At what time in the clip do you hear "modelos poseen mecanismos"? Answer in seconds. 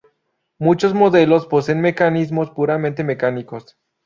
0.95-2.49